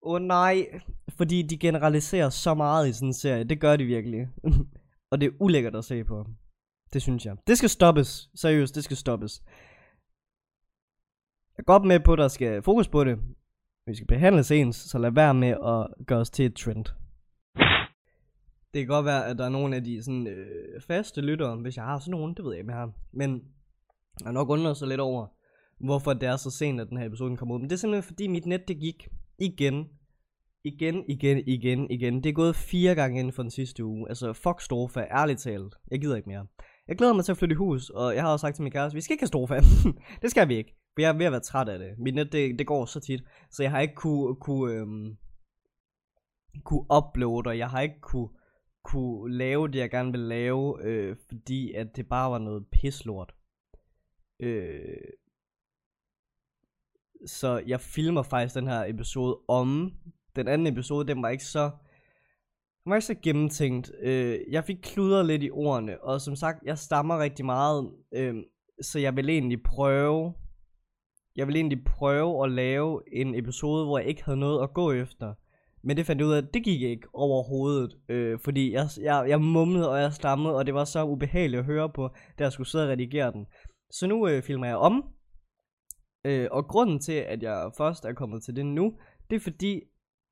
[0.05, 0.65] Åh oh, nej,
[1.17, 3.43] fordi de generaliserer så meget i sådan en serie.
[3.43, 4.27] Det gør de virkelig.
[5.11, 6.25] og det er ulækkert at se på.
[6.93, 7.35] Det synes jeg.
[7.47, 8.29] Det skal stoppes.
[8.35, 9.43] Seriøst, det skal stoppes.
[11.57, 13.19] Jeg går op med på, at der skal fokus på det.
[13.85, 16.85] Vi skal behandles ens, så lad være med at gøre os til et trend.
[18.73, 21.77] Det kan godt være, at der er nogle af de sådan, øh, faste lyttere, hvis
[21.77, 22.91] jeg har sådan nogen, det ved jeg ikke, jeg har.
[23.13, 23.31] Men
[24.19, 25.27] jeg har nok undret sig lidt over,
[25.79, 27.59] hvorfor det er så sent, at den her episode kommer ud.
[27.59, 29.07] Men det er simpelthen fordi mit net det gik
[29.39, 29.87] igen.
[30.63, 32.23] Igen, igen, igen, igen.
[32.23, 34.09] Det er gået fire gange inden for den sidste uge.
[34.09, 35.75] Altså, fuck Storfa, ærligt talt.
[35.91, 36.45] Jeg gider ikke mere.
[36.87, 38.71] Jeg glæder mig til at flytte i hus, og jeg har også sagt til min
[38.71, 39.59] kæreste, vi skal ikke have Storfa.
[40.21, 40.82] det skal vi ikke.
[40.97, 41.99] Jeg er ved at være træt af det.
[41.99, 43.23] Mit net, det, det går så tit.
[43.51, 45.17] Så jeg har ikke kunne, kunne, øhm,
[46.63, 48.29] kunne uploade, og jeg har ikke kunne,
[48.83, 53.35] kunne lave det, jeg gerne vil lave, øh, fordi at det bare var noget pislort.
[54.39, 54.97] Øh,
[57.25, 59.93] så jeg filmer faktisk den her episode om.
[60.35, 61.71] Den anden episode, den var ikke så...
[62.83, 63.91] Den var ikke så gennemtænkt.
[64.01, 67.91] Øh, jeg fik kludret lidt i ordene, og som sagt, jeg stammer rigtig meget.
[68.13, 68.35] Øh,
[68.81, 70.33] så jeg vil egentlig prøve...
[71.35, 74.91] Jeg ville egentlig prøve at lave en episode, hvor jeg ikke havde noget at gå
[74.91, 75.33] efter.
[75.83, 77.97] Men det fandt jeg ud af, at det gik ikke overhovedet.
[78.09, 81.65] Øh, fordi jeg, jeg, jeg mumlede, og jeg stammede, og det var så ubehageligt at
[81.65, 83.45] høre på, da jeg skulle sidde og redigere den.
[83.91, 85.13] Så nu øh, filmer jeg om,
[86.25, 88.97] Øh, og grunden til, at jeg først er kommet til det nu,
[89.29, 89.81] det er fordi,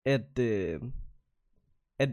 [0.06, 0.82] at, øh,
[2.00, 2.10] at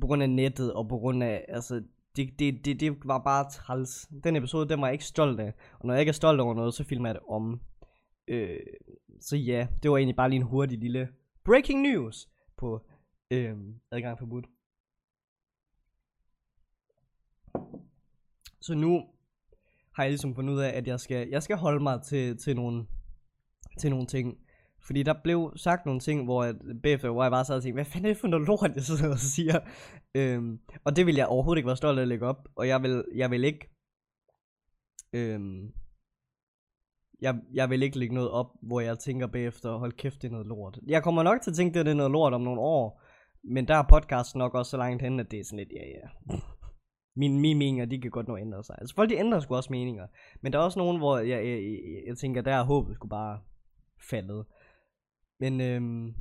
[0.00, 1.82] på grund af nettet, og på grund af, altså,
[2.16, 4.08] det, det, det, det var bare træls.
[4.24, 5.54] Den episode, den var jeg ikke stolt af.
[5.78, 7.60] Og når jeg ikke er stolt over noget, så filmer jeg det om.
[8.28, 8.58] Øh,
[9.20, 11.08] så ja, det var egentlig bare lige en hurtig lille
[11.44, 12.86] breaking news på
[13.30, 13.56] øh,
[13.90, 14.46] adgang forbudt.
[18.60, 19.04] Så nu
[19.92, 22.56] har jeg ligesom fundet ud af, at jeg skal, jeg skal holde mig til, til,
[22.56, 22.86] nogle,
[23.78, 24.38] til nogle ting.
[24.86, 27.76] Fordi der blev sagt nogle ting, hvor jeg, bagefter, hvor jeg bare sad og tænkte,
[27.76, 29.60] hvad fanden er det for noget lort, jeg sidder og siger?
[30.14, 32.48] Øhm, og det vil jeg overhovedet ikke være stolt af at lægge op.
[32.56, 33.70] Og jeg vil, jeg vil ikke...
[35.12, 35.72] Øhm,
[37.20, 40.32] jeg, jeg vil ikke lægge noget op, hvor jeg tænker bagefter, hold kæft, det er
[40.32, 40.78] noget lort.
[40.86, 43.02] Jeg kommer nok til at tænke, at det er noget lort om nogle år.
[43.44, 45.86] Men der er podcasten nok også så langt hen, at det er sådan lidt, ja
[45.86, 46.36] ja.
[47.16, 48.76] Mine, mine meninger, de kan godt nå ændre sig.
[48.78, 50.06] Altså folk, de ændrer sgu også meninger.
[50.40, 53.10] Men der er også nogen, hvor jeg, jeg, jeg, jeg tænker, der er håbet skulle
[53.10, 53.40] bare
[54.10, 54.46] faldet.
[55.40, 56.14] Men øhm,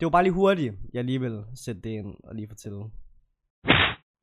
[0.00, 2.84] det var bare lige hurtigt, jeg lige vil sætte det ind og lige fortælle.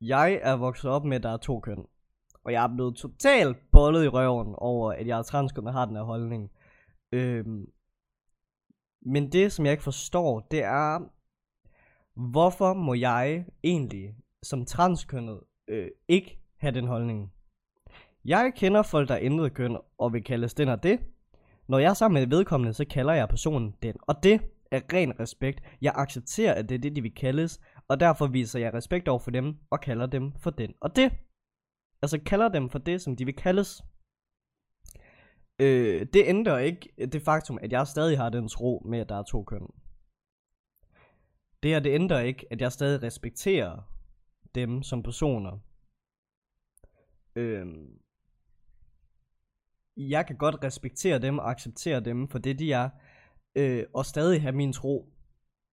[0.00, 1.86] Jeg er vokset op med, at der er to køn.
[2.44, 5.84] Og jeg er blevet totalt bollet i røven over, at jeg er transkønnet og har
[5.84, 6.50] den her holdning.
[7.12, 7.66] Øhm,
[9.02, 11.00] men det, som jeg ikke forstår, det er,
[12.14, 17.32] hvorfor må jeg egentlig som transkønnet øh, ikke have den holdning?
[18.24, 21.00] Jeg kender folk, der er intet køn og vil kaldes den og det,
[21.68, 23.94] når jeg er sammen med vedkommende, så kalder jeg personen den.
[24.02, 25.60] Og det er ren respekt.
[25.82, 29.18] Jeg accepterer, at det er det, de vil kaldes, og derfor viser jeg respekt over
[29.18, 30.74] for dem, og kalder dem for den.
[30.80, 31.12] Og det,
[32.02, 33.84] altså kalder dem for det, som de vil kaldes.
[35.58, 39.18] Øh, det ændrer ikke det faktum, at jeg stadig har den tro med, at der
[39.18, 39.70] er to køn.
[41.62, 43.92] Det her, det ændrer ikke, at jeg stadig respekterer
[44.54, 45.58] dem som personer.
[47.36, 47.66] Øh,
[49.96, 52.88] jeg kan godt respektere dem og acceptere dem for det, de er,
[53.56, 55.12] øh, og stadig have min tro.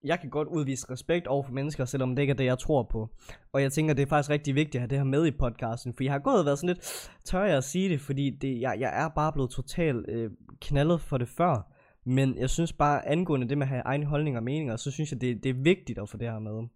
[0.03, 2.83] Jeg kan godt udvise respekt over for mennesker, selvom det ikke er det, jeg tror
[2.83, 3.09] på.
[3.53, 5.93] Og jeg tænker, det er faktisk rigtig vigtigt at have det her med i podcasten,
[5.93, 8.61] for jeg har gået og været sådan lidt, tør jeg at sige det, fordi det,
[8.61, 10.31] jeg, jeg er bare blevet totalt øh,
[10.61, 11.71] knaldet for det før.
[12.05, 15.11] Men jeg synes bare, angående det med at have egne holdninger og meninger, så synes
[15.11, 16.67] jeg, det, det er vigtigt at få det her med.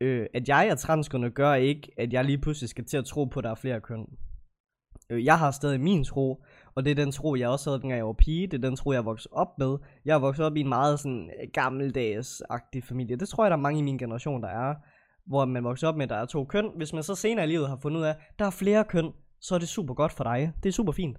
[0.00, 3.24] Øh, at jeg er transkønnet gør ikke, at jeg lige pludselig skal til at tro
[3.24, 4.06] på, at der er flere køn.
[5.10, 6.44] Øh, jeg har stadig min tro,
[6.74, 8.46] og det er den tro, jeg også havde, dengang jeg var pige.
[8.46, 9.76] Det er den tro, jeg voksede op med.
[10.04, 13.16] Jeg er vokset op i en meget sådan øh, gammeldags-agtig familie.
[13.16, 14.74] Det tror jeg, der er mange i min generation, der er.
[15.26, 16.70] Hvor man vokser op med, at der er to køn.
[16.76, 19.12] Hvis man så senere i livet har fundet ud af, at der er flere køn,
[19.40, 20.52] så er det super godt for dig.
[20.62, 21.18] Det er super fint.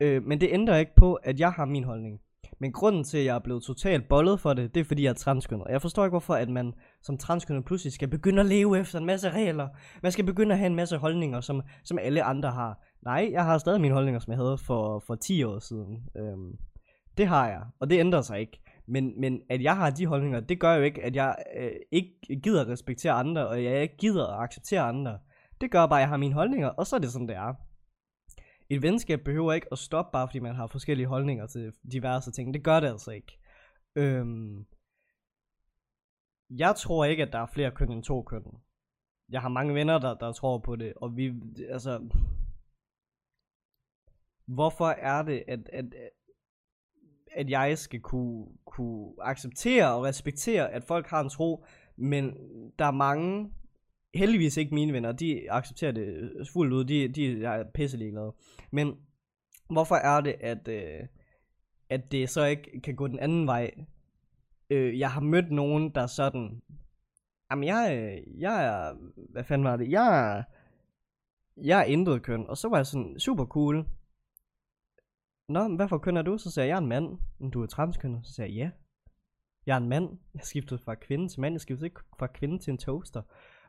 [0.00, 2.20] Øh, men det ændrer ikke på, at jeg har min holdning.
[2.60, 5.10] Men grunden til, at jeg er blevet totalt bollet for det, det er fordi, jeg
[5.10, 5.66] er transkønnet.
[5.70, 9.06] Jeg forstår ikke, hvorfor at man som transkønnet pludselig skal begynde at leve efter en
[9.06, 9.68] masse regler.
[10.02, 12.78] Man skal begynde at have en masse holdninger, som, som alle andre har.
[13.04, 16.08] Nej, jeg har stadig mine holdninger, som jeg havde for, for 10 år siden.
[16.16, 16.58] Øhm,
[17.16, 18.60] det har jeg, og det ændrer sig ikke.
[18.86, 22.40] Men, men at jeg har de holdninger, det gør jo ikke, at jeg øh, ikke
[22.42, 25.18] gider at respektere andre, og jeg ikke gider at acceptere andre.
[25.60, 27.54] Det gør bare, at jeg har mine holdninger, og så er det sådan, det er.
[28.70, 32.54] Et venskab behøver ikke at stoppe, bare fordi man har forskellige holdninger til diverse ting.
[32.54, 33.38] Det gør det altså ikke.
[33.96, 34.66] Øhm,
[36.50, 38.44] jeg tror ikke, at der er flere køn end to køn.
[39.28, 41.32] Jeg har mange venner, der, der tror på det, og vi,
[41.68, 42.08] altså,
[44.54, 45.84] hvorfor er det, at, at,
[47.32, 51.64] at jeg skal kunne, kunne acceptere og respektere, at folk har en tro,
[51.96, 52.36] men
[52.78, 53.52] der er mange,
[54.14, 58.34] heldigvis ikke mine venner, de accepterer det øh, fuldt ud, de, de er pisselig glade.
[58.70, 58.96] Men
[59.70, 61.06] hvorfor er det, at, øh,
[61.90, 63.70] at det så ikke kan gå den anden vej?
[64.70, 66.62] Øh, jeg har mødt nogen, der sådan,
[67.50, 68.94] jamen jeg, jeg er,
[69.32, 70.42] hvad fanden var det, jeg er,
[71.56, 73.86] jeg er intet køn, og så var jeg sådan super cool,
[75.50, 76.38] Nå, hvad for køn er du?
[76.38, 77.18] Så siger jeg, jeg er en mand.
[77.52, 78.26] Du er transkønnet.
[78.26, 78.70] Så siger jeg, ja.
[79.66, 80.18] Jeg er en mand.
[80.34, 81.54] Jeg skiftede fra kvinde til mand.
[81.54, 83.22] Jeg skiftede ikke fra kvinde til en toaster.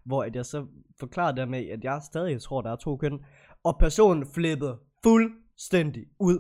[0.03, 0.67] Hvor at jeg så
[0.99, 3.25] forklarede der med, at jeg stadig tror, der er to køn.
[3.63, 6.39] Og personen flippede fuldstændig ud.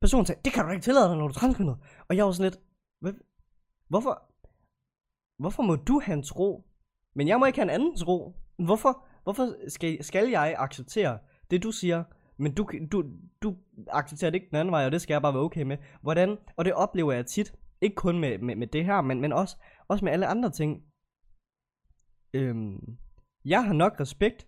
[0.00, 1.78] Personen sagde, det kan du ikke tillade dig, når du er transkønnet.
[2.08, 2.62] Og jeg var sådan lidt,
[3.00, 3.12] Hvad?
[3.88, 4.22] hvorfor,
[5.38, 6.64] hvorfor må du have en tro,
[7.14, 8.36] men jeg må ikke have en anden tro?
[8.56, 11.18] Hvorfor, hvorfor skal, skal jeg acceptere
[11.50, 12.04] det, du siger,
[12.36, 13.04] men du, du,
[13.42, 13.56] du
[13.88, 15.76] accepterer det ikke den anden vej, og det skal jeg bare være okay med.
[16.02, 19.32] Hvordan, og det oplever jeg tit, ikke kun med, med, med det her, men, men
[19.32, 19.56] også,
[19.88, 20.82] også med alle andre ting.
[22.34, 22.96] Øhm,
[23.44, 24.46] jeg har nok respekt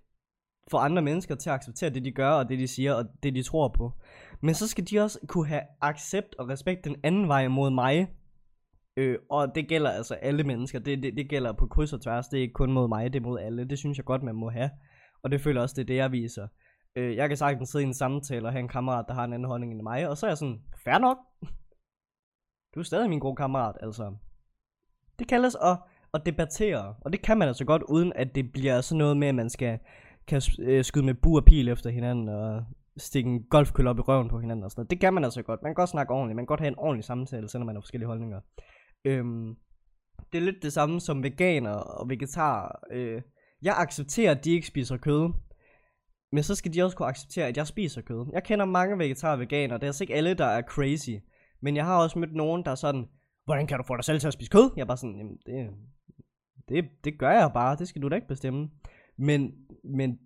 [0.71, 3.35] for andre mennesker til at acceptere det, de gør, og det, de siger, og det,
[3.35, 3.93] de tror på.
[4.41, 8.09] Men så skal de også kunne have accept og respekt den anden vej mod mig.
[8.97, 10.79] Øh, og det gælder altså alle mennesker.
[10.79, 12.29] Det, det, det gælder på kryds og tværs.
[12.29, 13.65] Det er ikke kun mod mig, det er mod alle.
[13.65, 14.71] Det synes jeg godt, man må have.
[15.23, 16.49] Og det føler også, det er det, jeg viser.
[16.97, 19.33] Øh, jeg kan sagtens sidde i en samtale og have en kammerat, der har en
[19.33, 21.19] anden holdning end mig, og så er jeg sådan, fair nok.
[22.75, 24.17] Du er stadig min gode kammerat, altså.
[25.19, 25.79] Det kaldes at,
[26.15, 29.29] at debattere, og det kan man altså godt, uden at det bliver sådan noget med,
[29.29, 29.79] at man skal
[30.27, 32.65] kan øh, skyde med bu og pil efter hinanden, og
[32.97, 34.91] stikke en golfkølle op i røven på hinanden og sådan noget.
[34.91, 35.63] Det kan man altså godt.
[35.63, 36.37] Man kan godt snakke ordentligt.
[36.37, 38.41] Man kan godt have en ordentlig samtale, selvom man har forskellige holdninger.
[39.05, 39.57] Øhm,
[40.33, 42.83] det er lidt det samme som veganer og vegetar.
[42.91, 43.23] Øh,
[43.63, 45.33] jeg accepterer, at de ikke spiser kød.
[46.35, 48.27] Men så skal de også kunne acceptere, at jeg spiser kød.
[48.33, 49.77] Jeg kender mange vegetarer og veganer.
[49.77, 51.11] Det er altså ikke alle, der er crazy.
[51.61, 53.09] Men jeg har også mødt nogen, der er sådan,
[53.45, 54.71] hvordan kan du få dig selv til at spise kød?
[54.77, 55.71] Jeg er bare sådan, jamen, det,
[56.69, 57.77] det, det gør jeg bare.
[57.77, 58.71] Det skal du da ikke bestemme.
[59.17, 59.53] Men,
[59.85, 60.19] men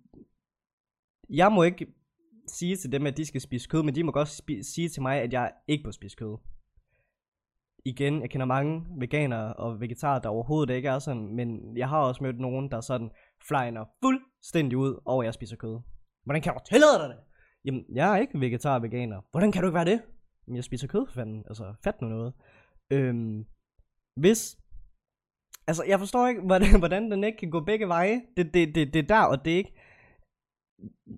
[1.29, 1.87] jeg må ikke
[2.47, 5.01] sige til dem, at de skal spise kød, men de må godt spi- sige til
[5.01, 6.37] mig, at jeg ikke må spise kød.
[7.85, 11.99] Igen, jeg kender mange veganere og vegetarer, der overhovedet ikke er sådan, men jeg har
[11.99, 13.09] også mødt nogen, der sådan
[13.47, 15.79] flyner fuldstændig ud over, at jeg spiser kød.
[16.29, 17.17] Hvordan kan du tillade dig det?
[17.65, 19.21] Jamen, jeg er ikke vegetar og veganer.
[19.31, 20.01] Hvordan kan du ikke være det?
[20.47, 21.43] Jamen, jeg spiser kød, for fanden.
[21.47, 22.33] Altså, fat nu noget.
[22.91, 23.45] Øhm,
[24.15, 24.57] hvis...
[25.67, 28.21] Altså, jeg forstår ikke, hvordan, hvordan den ikke kan gå begge veje.
[28.37, 29.73] Det, det, det, det er der, og det er ikke...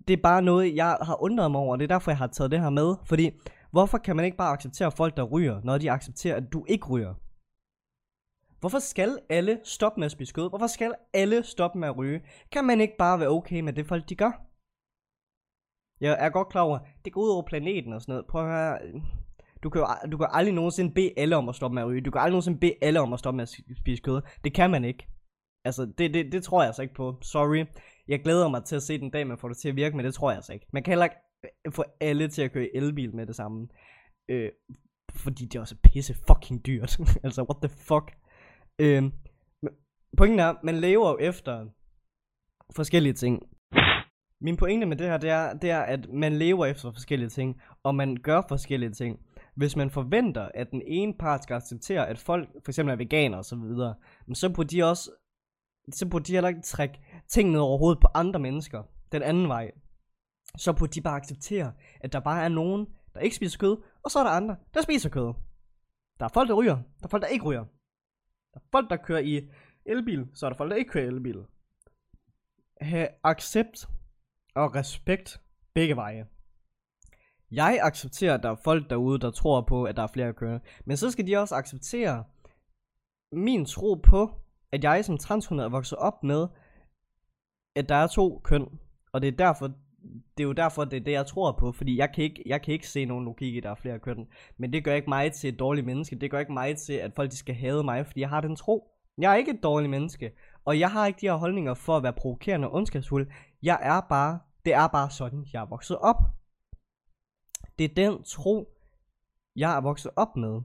[0.07, 2.27] Det er bare noget, jeg har undret mig over, og det er derfor, jeg har
[2.27, 2.95] taget det her med.
[3.05, 3.29] Fordi,
[3.71, 6.87] hvorfor kan man ikke bare acceptere folk, der ryger, når de accepterer, at du ikke
[6.87, 7.13] ryger?
[8.59, 10.49] Hvorfor skal alle stoppe med at spise kød?
[10.49, 12.21] Hvorfor skal alle stoppe med at ryge?
[12.51, 14.50] Kan man ikke bare være okay med det folk, de gør?
[16.01, 18.25] Jeg er godt klar over, det går ud over planeten og sådan noget.
[18.27, 18.79] Prøv at høre,
[19.63, 22.01] du kan, jo, du kan aldrig nogensinde bede alle om at stoppe med at ryge.
[22.01, 24.21] Du kan aldrig nogensinde bede alle om at stoppe med at spise kød.
[24.43, 25.07] Det kan man ikke.
[25.65, 27.17] Altså, det, det, det tror jeg altså ikke på.
[27.21, 27.65] Sorry.
[28.07, 30.05] Jeg glæder mig til at se den dag, man får det til at virke, men
[30.05, 30.67] det tror jeg altså ikke.
[30.73, 31.15] Man kan heller ikke
[31.65, 33.67] øh, få alle til at køre elbil med det samme.
[34.29, 34.49] Øh,
[35.15, 36.99] fordi det er også pisse fucking dyrt.
[37.25, 38.17] altså, what the fuck?
[38.79, 39.03] Øh,
[40.17, 41.65] pointen er, man lever jo efter
[42.75, 43.43] forskellige ting.
[44.41, 47.61] Min pointe med det her, det er, det er, at man lever efter forskellige ting,
[47.83, 49.19] og man gør forskellige ting.
[49.55, 53.37] Hvis man forventer, at den ene part skal acceptere, at folk for eksempel er veganer
[53.37, 53.95] og så videre,
[54.33, 55.11] så burde de også,
[55.91, 56.99] så burde de heller ikke trække
[57.29, 59.71] ting ned over hovedet på andre mennesker, den anden vej.
[60.57, 64.11] Så burde de bare acceptere, at der bare er nogen, der ikke spiser kød, og
[64.11, 65.33] så er der andre, der spiser kød.
[66.19, 67.65] Der er folk, der ryger, der er folk, der ikke ryger.
[68.53, 69.49] Der er folk, der kører i
[69.85, 71.43] elbil, så er der folk, der ikke kører i elbil.
[72.81, 73.87] Ha' accept
[74.55, 75.41] og respekt
[75.73, 76.25] begge veje.
[77.51, 80.59] Jeg accepterer, at der er folk derude, der tror på, at der er flere køn.
[80.85, 82.23] Men så skal de også acceptere
[83.31, 84.31] min tro på,
[84.71, 86.47] at jeg som transhund er vokset op med,
[87.75, 88.79] at der er to køn.
[89.11, 89.67] Og det er derfor,
[90.37, 91.71] det er jo derfor, det er det, jeg tror på.
[91.71, 93.99] Fordi jeg kan ikke, jeg kan ikke se nogen logik i, at der er flere
[93.99, 94.27] køn.
[94.57, 96.15] Men det gør ikke mig til et dårligt menneske.
[96.15, 98.55] Det gør ikke mig til, at folk de skal hade mig, fordi jeg har den
[98.55, 98.90] tro.
[99.17, 100.31] Jeg er ikke et dårligt menneske.
[100.65, 103.27] Og jeg har ikke de her holdninger for at være provokerende og ondskabsfuld.
[103.63, 106.17] Jeg er bare, det er bare sådan, jeg er vokset op.
[107.79, 108.77] Det er den tro,
[109.55, 110.61] jeg er vokset op med.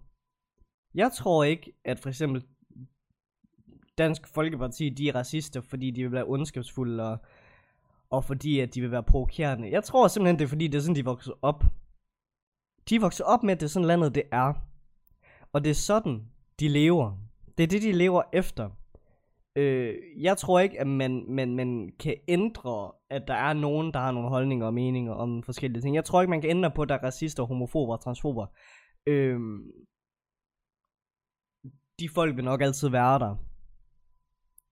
[0.94, 2.46] Jeg tror ikke, at for eksempel
[3.98, 7.18] Dansk Folkeparti, de er racister, fordi de vil være ondskabsfulde, og,
[8.10, 9.70] og fordi at de vil være provokerende.
[9.70, 11.64] Jeg tror simpelthen, det er fordi, det er sådan, de er vokset op.
[12.88, 14.52] De er vokset op med, at det er sådan landet, det er.
[15.52, 16.28] Og det er sådan,
[16.60, 17.25] de lever.
[17.58, 18.70] Det er det, de lever efter.
[19.56, 24.00] Øh, jeg tror ikke, at man, man, man kan ændre, at der er nogen, der
[24.00, 25.94] har nogle holdninger og meninger om forskellige ting.
[25.94, 28.46] Jeg tror ikke, man kan ændre på, at der er racister, homofober og transfober.
[29.06, 29.40] Øh,
[32.00, 33.36] de folk vil nok altid være der.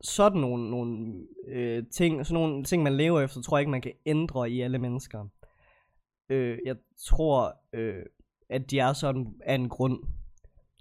[0.00, 1.14] Sådan nogle, nogle
[1.48, 4.60] øh, ting, sådan nogle ting, man lever efter, tror jeg ikke, man kan ændre i
[4.60, 5.28] alle mennesker.
[6.28, 8.02] Øh, jeg tror, øh,
[8.50, 10.04] at de er sådan af en grund.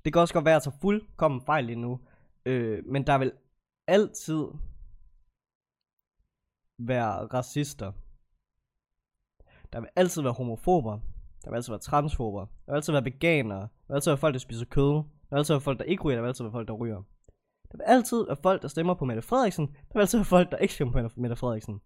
[0.06, 2.00] Det kan også godt være at tage fuldkommen fejl endnu.
[2.46, 3.32] Øh, men der vil
[3.88, 4.48] altid
[6.80, 7.92] være racister.
[9.74, 11.00] Der vil altid være homofober.
[11.44, 12.46] Der vil altid være transfober.
[12.46, 13.62] Der vil altid være veganere.
[13.62, 14.94] Der vil altid være folk, der spiser kød.
[14.94, 16.16] Der vil altid være folk, der ikke ryger.
[16.16, 17.04] Der vil altid være folk, der ryger.
[17.72, 19.68] Der vil altid være folk, der stemmer på Mette Frederiksen.
[19.68, 21.82] Der vil altid være folk, der ikke stemmer på Mette Frederiksen.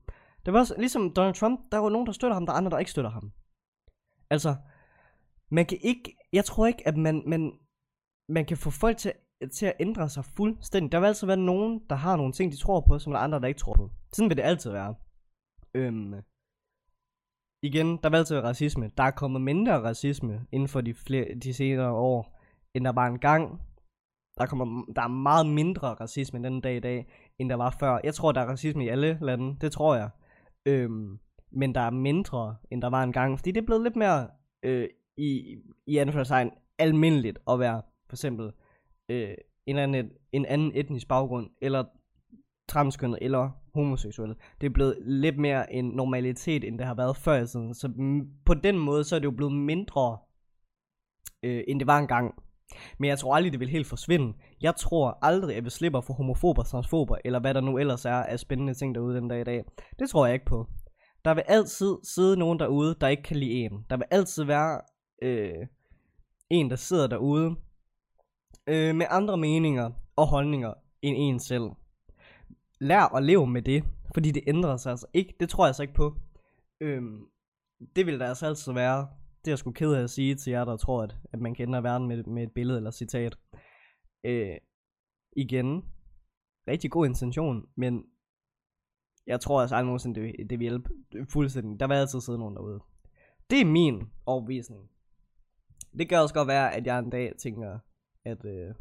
[0.46, 1.60] Det var også ligesom Donald Trump.
[1.72, 3.32] Der var nogen, der støtter ham, der er andre, der ikke støtter ham.
[4.30, 4.56] Altså,
[5.50, 7.60] man kan ikke, jeg tror ikke, at man, man,
[8.30, 9.14] man kan få folk til
[9.54, 10.92] til at ændre sig fuldstændig.
[10.92, 13.24] Der vil altid være nogen, der har nogle ting, de tror på, som der er
[13.24, 13.90] andre, der ikke tror på.
[14.14, 14.96] Sådan vil det altid være.
[15.74, 16.14] Øhm,
[17.64, 18.92] igen, der vil altid være racisme.
[18.98, 22.40] Der er kommet mindre racisme inden for de, flere, de senere år,
[22.74, 23.62] end der var engang.
[24.38, 27.08] Der, kommer, der er meget mindre racisme den dag i dag,
[27.40, 28.00] end der var før.
[28.04, 29.58] Jeg tror, der er racisme i alle lande.
[29.62, 30.10] Det tror jeg.
[30.66, 31.20] Øhm,
[31.52, 33.40] men der er mindre, end der var engang.
[33.40, 34.28] Fordi det er blevet lidt mere
[34.64, 38.52] øh, i, i anførselstegn almindeligt at være for eksempel
[39.10, 39.34] øh,
[39.66, 41.84] en, anden, en anden etnisk baggrund, eller
[42.68, 44.36] transkønnet, eller homoseksuel.
[44.62, 47.74] Det er blevet lidt mere en normalitet, end det har været før i tiden.
[47.74, 47.88] Så
[48.46, 50.18] på den måde, så er det jo blevet mindre,
[51.44, 52.34] øh, end det var engang.
[53.00, 54.34] Men jeg tror aldrig, det vil helt forsvinde.
[54.62, 58.12] Jeg tror aldrig, at vi slipper for homofober, transfober, eller hvad der nu ellers er
[58.12, 59.64] af spændende ting derude den dag i dag.
[60.00, 60.68] Det tror jeg ikke på.
[61.26, 63.86] Der vil altid sidde nogen derude, der ikke kan lide en.
[63.90, 64.82] Der vil altid være
[65.22, 65.68] øh,
[66.50, 67.56] en, der sidder derude,
[68.68, 71.70] øh, med andre meninger og holdninger end en selv.
[72.80, 75.34] Lær at leve med det, fordi det ændrer sig altså ikke.
[75.40, 76.16] Det tror jeg altså ikke på.
[76.82, 77.26] Øhm,
[77.96, 79.08] det vil der altså altid være.
[79.46, 81.56] Det er jeg sgu ked af at sige til jer, der tror, at, at man
[81.56, 83.38] kan ændre verden med, med et billede eller citat.
[84.24, 84.58] Øh,
[85.36, 85.84] igen,
[86.68, 88.04] rigtig god intention, men
[89.28, 90.90] jeg tror altså aldrig nogensinde, det, det vil hjælpe
[91.30, 91.80] fuldstændig.
[91.80, 92.80] Der vil altid sidde nogen derude.
[93.50, 94.90] Det er min overbevisning.
[95.98, 97.80] Det kan også godt være, at jeg en dag tænker,
[98.28, 98.76] at, øh,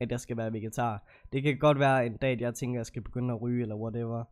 [0.00, 1.08] at jeg skal være vegetar.
[1.32, 3.62] Det kan godt være en dag, at jeg tænker, at jeg skal begynde at ryge,
[3.62, 4.24] eller whatever.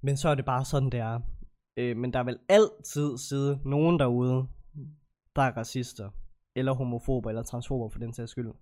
[0.00, 1.20] Men så er det bare sådan, det er.
[1.76, 4.46] Øh, men der vil altid sidde nogen derude,
[5.36, 6.10] der er racister,
[6.54, 8.52] eller homofober, eller transfober for den sags skyld.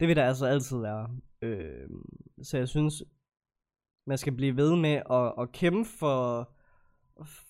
[0.00, 1.10] Det vil der altså altid være.
[1.42, 1.88] Øh,
[2.42, 3.02] så jeg synes,
[4.06, 6.48] man skal blive ved med at, at kæmpe for,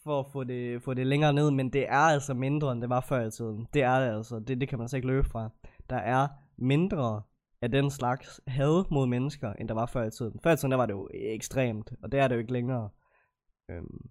[0.02, 2.88] for at få det, få det længere ned, men det er altså mindre, end det
[2.88, 3.66] var før i tiden.
[3.74, 4.38] Det er det altså.
[4.38, 5.50] Det, det kan man altså ikke løbe fra.
[5.90, 7.22] Der er mindre
[7.62, 10.40] af den slags had mod mennesker, end der var før i tiden.
[10.42, 12.88] Før i tiden, der var det jo ekstremt, og det er det jo ikke længere.
[13.70, 14.10] Øhm.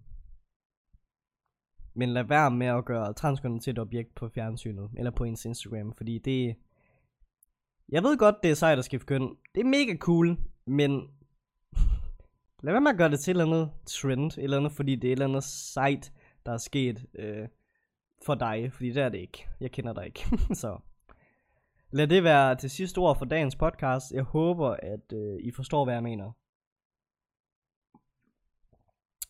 [1.94, 5.44] Men lad være med at gøre transkønnet til et objekt på fjernsynet, eller på ens
[5.44, 6.56] Instagram, fordi det...
[7.88, 9.36] Jeg ved godt, det er sejt at skifte køn.
[9.54, 10.90] Det er mega cool, men
[12.62, 14.96] Lad være med at gøre det til et eller andet trend, et eller andet, fordi
[14.96, 16.12] det er et eller andet site,
[16.46, 17.48] der er sket øh,
[18.26, 19.48] for dig, fordi det er det ikke.
[19.60, 20.20] Jeg kender dig ikke.
[20.62, 20.78] så
[21.92, 24.12] lad det være til sidste ord for dagens podcast.
[24.12, 26.32] Jeg håber, at øh, I forstår, hvad jeg mener.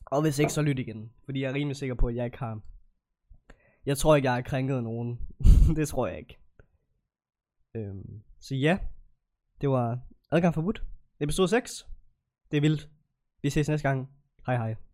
[0.06, 1.12] Og hvis ikke, så lyt igen.
[1.24, 2.60] Fordi jeg er rimelig sikker på, at jeg ikke har...
[3.86, 5.20] Jeg tror ikke, jeg har krænket nogen.
[5.76, 6.38] det tror jeg ikke.
[7.74, 8.78] Øhm, så ja,
[9.60, 10.82] det var adgang forbudt.
[11.20, 11.86] Episode 6.
[12.50, 12.88] Det er vildt.
[13.42, 14.08] Vi ses næste gang.
[14.46, 14.89] Hej hej.